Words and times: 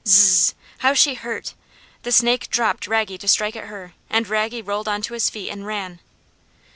Zzz! 0.03 0.55
How 0.79 0.95
she 0.95 1.13
hurt! 1.13 1.53
The 2.01 2.11
snake 2.11 2.49
dropped 2.49 2.87
Raggy 2.87 3.19
to 3.19 3.27
strike 3.27 3.55
at 3.55 3.67
her, 3.67 3.93
and 4.09 4.27
Raggy 4.27 4.63
rolled 4.63 4.87
on 4.87 5.03
to 5.03 5.13
his 5.13 5.29
feet 5.29 5.51
and 5.51 5.63
ran. 5.63 5.99